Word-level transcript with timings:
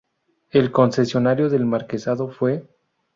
El 0.49 0.71
concesionario 0.71 1.47
del 1.47 1.63
marquesado 1.67 2.27
fue 2.31 2.67